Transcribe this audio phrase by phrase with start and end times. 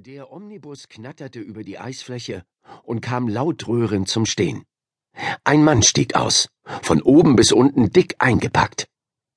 [0.00, 2.44] Der Omnibus knatterte über die Eisfläche
[2.84, 4.62] und kam laut rührend zum Stehen.
[5.42, 6.50] Ein Mann stieg aus,
[6.82, 8.88] von oben bis unten dick eingepackt.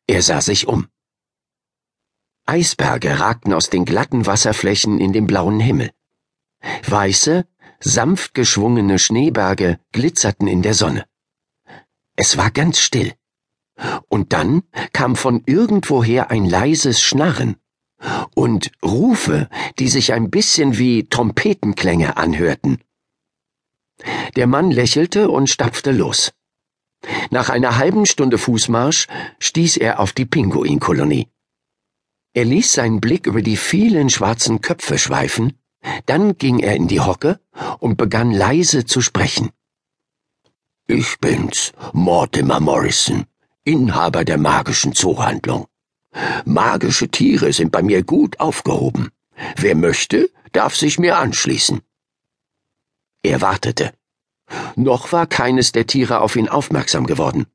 [0.05, 0.87] Er sah sich um.
[2.45, 5.89] Eisberge ragten aus den glatten Wasserflächen in den blauen Himmel.
[6.87, 7.47] Weiße,
[7.79, 11.07] sanft geschwungene Schneeberge glitzerten in der Sonne.
[12.15, 13.15] Es war ganz still.
[14.09, 14.61] Und dann
[14.93, 17.55] kam von irgendwoher ein leises Schnarren
[18.35, 22.79] und Rufe, die sich ein bisschen wie Trompetenklänge anhörten.
[24.35, 26.33] Der Mann lächelte und stapfte los.
[27.29, 29.07] Nach einer halben Stunde Fußmarsch
[29.39, 31.27] stieß er auf die Pinguinkolonie.
[32.33, 35.57] Er ließ seinen Blick über die vielen schwarzen Köpfe schweifen,
[36.05, 37.39] dann ging er in die Hocke
[37.79, 39.49] und begann leise zu sprechen.
[40.87, 43.25] Ich bin's, Mortimer Morrison,
[43.63, 45.67] Inhaber der magischen Zoohandlung.
[46.45, 49.09] Magische Tiere sind bei mir gut aufgehoben.
[49.55, 51.81] Wer möchte, darf sich mir anschließen.
[53.23, 53.93] Er wartete.
[54.75, 57.45] Noch war keines der Tiere auf ihn aufmerksam geworden.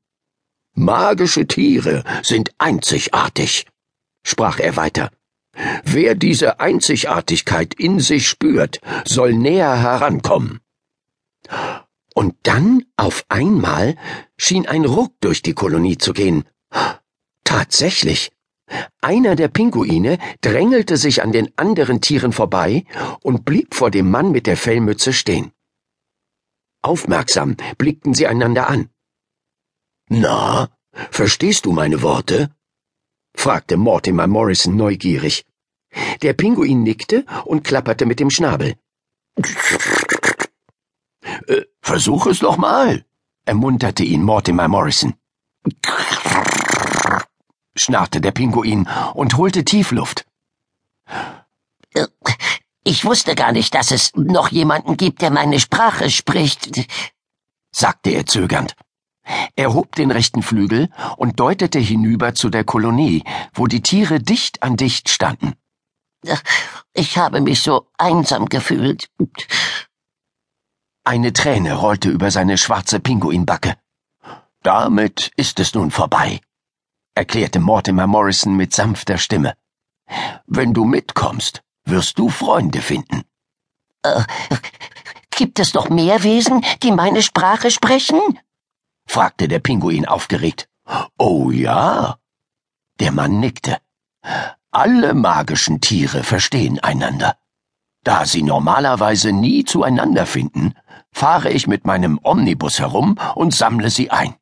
[0.73, 3.67] Magische Tiere sind einzigartig,
[4.23, 5.11] sprach er weiter.
[5.83, 10.59] Wer diese Einzigartigkeit in sich spürt, soll näher herankommen.
[12.13, 13.95] Und dann, auf einmal,
[14.37, 16.45] schien ein Ruck durch die Kolonie zu gehen.
[17.43, 18.31] Tatsächlich.
[19.01, 22.85] Einer der Pinguine drängelte sich an den anderen Tieren vorbei
[23.21, 25.51] und blieb vor dem Mann mit der Fellmütze stehen.
[26.81, 28.89] Aufmerksam blickten sie einander an.
[30.09, 30.69] Na,
[31.11, 32.51] verstehst du meine Worte?
[33.35, 35.45] fragte Mortimer Morrison neugierig.
[36.21, 38.75] Der Pinguin nickte und klapperte mit dem Schnabel.
[41.47, 43.05] Äh, versuch es doch mal,
[43.45, 45.13] ermunterte ihn Mortimer Morrison
[47.77, 50.25] schnarrte der Pinguin und holte Tiefluft.
[52.83, 56.87] Ich wusste gar nicht, dass es noch jemanden gibt, der meine Sprache spricht,
[57.71, 58.75] sagte er zögernd.
[59.55, 63.23] Er hob den rechten Flügel und deutete hinüber zu der Kolonie,
[63.53, 65.53] wo die Tiere dicht an dicht standen.
[66.93, 69.09] Ich habe mich so einsam gefühlt.
[71.03, 73.75] Eine Träne rollte über seine schwarze Pinguinbacke.
[74.63, 76.41] Damit ist es nun vorbei,
[77.17, 79.55] erklärte Mortimer Morrison mit sanfter Stimme.
[80.45, 83.23] Wenn du mitkommst, wirst du Freunde finden.
[84.03, 84.21] Äh,
[85.31, 88.19] gibt es noch mehr Wesen, die meine Sprache sprechen?
[89.07, 90.69] fragte der Pinguin aufgeregt.
[91.17, 92.17] Oh ja.
[92.99, 93.77] Der Mann nickte.
[94.71, 97.35] Alle magischen Tiere verstehen einander.
[98.03, 100.75] Da sie normalerweise nie zueinander finden,
[101.11, 104.35] fahre ich mit meinem Omnibus herum und sammle sie ein.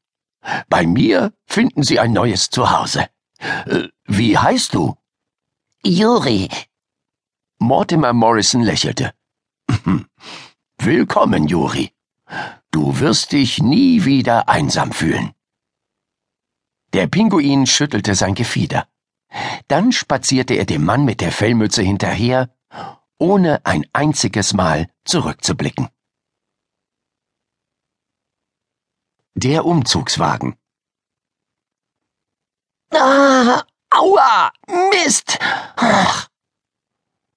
[0.69, 3.09] Bei mir finden Sie ein neues Zuhause.
[3.39, 4.95] Äh, wie heißt du?
[5.83, 6.50] Juri.
[7.59, 9.13] Mortimer Morrison lächelte.
[10.78, 11.91] Willkommen, Juri.
[12.72, 15.31] Du wirst dich nie wieder einsam fühlen.
[16.94, 18.88] Der Pinguin schüttelte sein Gefieder.
[19.67, 22.50] Dann spazierte er dem Mann mit der Fellmütze hinterher,
[23.17, 25.89] ohne ein einziges Mal zurückzublicken.
[29.38, 30.56] Der Umzugswagen.
[32.94, 34.51] Ah, aua,
[34.91, 35.38] Mist!
[35.75, 36.29] Ach.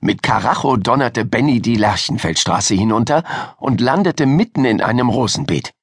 [0.00, 3.24] Mit Karacho donnerte Benny die Lerchenfeldstraße hinunter
[3.56, 5.74] und landete mitten in einem Rosenbeet.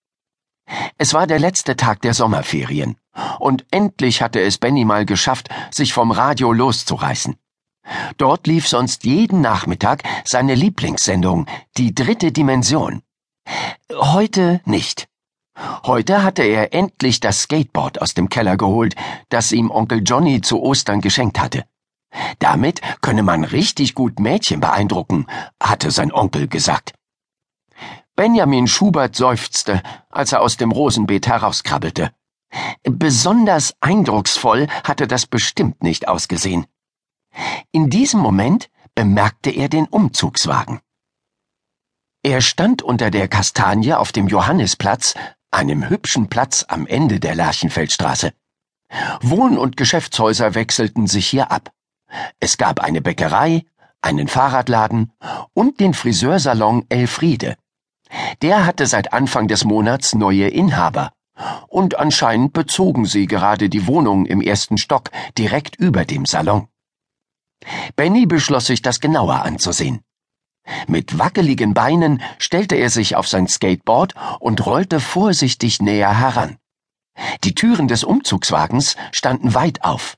[0.98, 2.96] Es war der letzte Tag der Sommerferien,
[3.40, 7.36] und endlich hatte es Benny mal geschafft, sich vom Radio loszureißen.
[8.16, 11.46] Dort lief sonst jeden Nachmittag seine Lieblingssendung,
[11.76, 13.02] die dritte Dimension.
[13.92, 15.10] Heute nicht.
[15.58, 18.96] Heute hatte er endlich das Skateboard aus dem Keller geholt,
[19.30, 21.66] das ihm Onkel Johnny zu Ostern geschenkt hatte.
[22.40, 25.28] Damit könne man richtig gut Mädchen beeindrucken,
[25.62, 26.94] hatte sein Onkel gesagt.
[28.16, 32.12] Benjamin Schubert seufzte, als er aus dem Rosenbeet herauskrabbelte.
[32.84, 36.66] Besonders eindrucksvoll hatte das bestimmt nicht ausgesehen.
[37.72, 40.80] In diesem Moment bemerkte er den Umzugswagen.
[42.24, 45.14] Er stand unter der Kastanie auf dem Johannisplatz
[45.52, 48.34] einem hübschen Platz am Ende der Lerchenfeldstraße.
[49.22, 51.72] Wohn- und Geschäftshäuser wechselten sich hier ab.
[52.40, 53.66] Es gab eine Bäckerei,
[54.02, 55.12] einen Fahrradladen
[55.54, 57.56] und den Friseursalon Elfriede.
[58.42, 61.12] Der hatte seit Anfang des Monats neue Inhaber.
[61.68, 66.68] Und anscheinend bezogen sie gerade die Wohnung im ersten Stock direkt über dem Salon.
[67.96, 70.02] Benny beschloss sich das genauer anzusehen.
[70.88, 76.58] Mit wackeligen Beinen stellte er sich auf sein Skateboard und rollte vorsichtig näher heran.
[77.44, 80.18] Die Türen des Umzugswagens standen weit auf.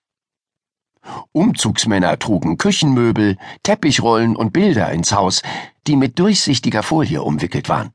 [1.31, 5.41] Umzugsmänner trugen Küchenmöbel, Teppichrollen und Bilder ins Haus,
[5.85, 7.93] die mit durchsichtiger Folie umwickelt waren.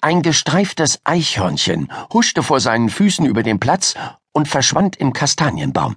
[0.00, 3.94] Ein gestreiftes Eichhörnchen huschte vor seinen Füßen über den Platz
[4.32, 5.96] und verschwand im Kastanienbaum.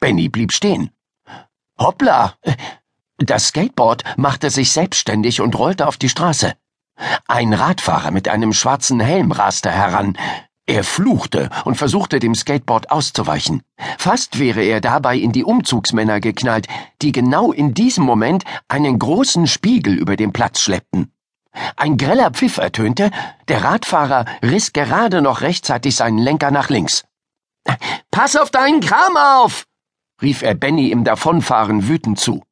[0.00, 0.90] Benny blieb stehen.
[1.78, 2.34] Hoppla!
[3.24, 6.54] Das Skateboard machte sich selbstständig und rollte auf die Straße.
[7.28, 10.18] Ein Radfahrer mit einem schwarzen Helm raste heran.
[10.66, 13.62] Er fluchte und versuchte dem Skateboard auszuweichen.
[13.96, 16.66] Fast wäre er dabei in die Umzugsmänner geknallt,
[17.00, 21.12] die genau in diesem Moment einen großen Spiegel über den Platz schleppten.
[21.76, 23.12] Ein greller Pfiff ertönte,
[23.46, 27.04] der Radfahrer riss gerade noch rechtzeitig seinen Lenker nach links.
[28.10, 29.64] Pass auf deinen Kram auf!
[30.20, 32.42] rief er Benny im Davonfahren wütend zu.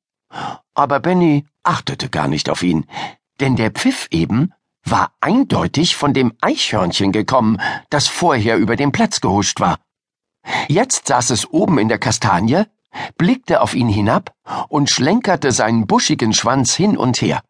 [0.75, 2.87] Aber Benny achtete gar nicht auf ihn,
[3.41, 4.53] denn der Pfiff eben
[4.85, 9.79] war eindeutig von dem Eichhörnchen gekommen, das vorher über den Platz gehuscht war.
[10.69, 12.65] Jetzt saß es oben in der Kastanie,
[13.19, 14.35] blickte auf ihn hinab
[14.69, 17.43] und schlenkerte seinen buschigen Schwanz hin und her.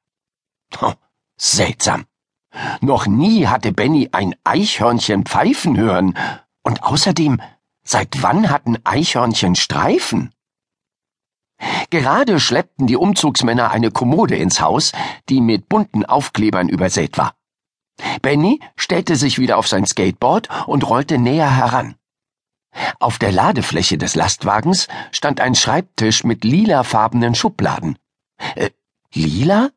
[0.80, 0.92] Oh,
[1.36, 2.04] seltsam.
[2.80, 6.16] Noch nie hatte Benny ein Eichhörnchen pfeifen hören,
[6.62, 7.40] und außerdem,
[7.84, 10.32] seit wann hatten Eichhörnchen Streifen?
[11.90, 14.92] Gerade schleppten die Umzugsmänner eine Kommode ins Haus,
[15.28, 17.34] die mit bunten Aufklebern übersät war.
[18.22, 21.96] Benny stellte sich wieder auf sein Skateboard und rollte näher heran.
[22.98, 27.98] Auf der Ladefläche des Lastwagens stand ein Schreibtisch mit lilafarbenen Schubladen.
[28.54, 28.70] Äh,
[29.12, 29.70] lila?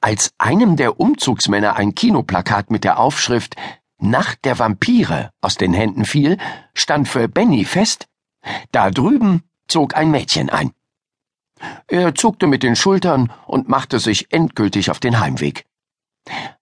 [0.00, 3.56] Als einem der Umzugsmänner ein Kinoplakat mit der Aufschrift
[3.98, 6.36] Nacht der Vampire aus den Händen fiel,
[6.74, 8.08] stand für Benny fest,
[8.70, 10.72] da drüben zog ein Mädchen ein.
[11.88, 15.64] Er zuckte mit den Schultern und machte sich endgültig auf den Heimweg.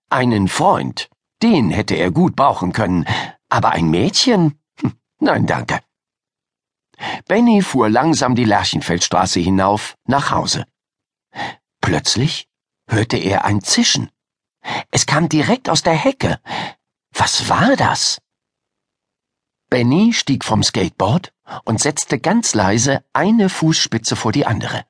[0.08, 1.08] Einen Freund,
[1.42, 3.06] den hätte er gut brauchen können,
[3.48, 4.58] aber ein Mädchen?
[4.80, 5.80] Hm, nein, danke.
[7.26, 10.64] Benny fuhr langsam die Lerchenfeldstraße hinauf nach Hause.
[11.80, 12.48] Plötzlich
[12.88, 14.10] hörte er ein Zischen.
[14.90, 16.40] Es kam direkt aus der Hecke.
[17.12, 18.20] Was war das?
[19.74, 21.32] Benny stieg vom Skateboard
[21.64, 24.84] und setzte ganz leise eine Fußspitze vor die andere.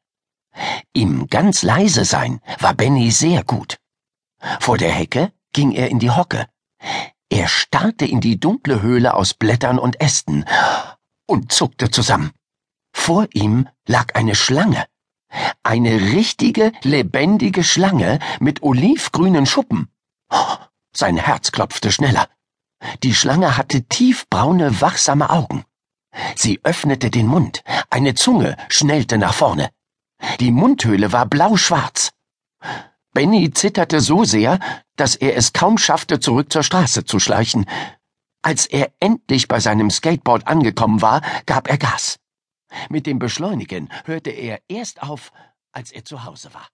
[0.92, 3.78] Im ganz leise sein war Benny sehr gut.
[4.60, 6.48] Vor der Hecke ging er in die Hocke.
[7.30, 10.44] Er starrte in die dunkle Höhle aus Blättern und Ästen
[11.24, 12.32] und zuckte zusammen.
[12.92, 14.84] Vor ihm lag eine Schlange.
[15.62, 19.88] Eine richtige, lebendige Schlange mit olivgrünen Schuppen.
[20.94, 22.28] Sein Herz klopfte schneller.
[23.02, 25.64] Die Schlange hatte tiefbraune, wachsame Augen.
[26.36, 29.70] Sie öffnete den Mund, eine Zunge schnellte nach vorne.
[30.40, 32.12] Die Mundhöhle war blauschwarz.
[33.12, 34.58] Benny zitterte so sehr,
[34.96, 37.66] dass er es kaum schaffte, zurück zur Straße zu schleichen.
[38.42, 42.18] Als er endlich bei seinem Skateboard angekommen war, gab er Gas.
[42.88, 45.32] Mit dem Beschleunigen hörte er erst auf,
[45.72, 46.68] als er zu Hause war.